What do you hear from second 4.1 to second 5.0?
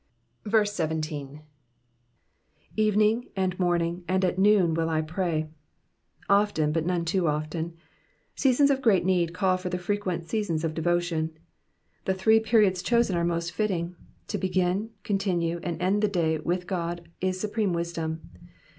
at noon, will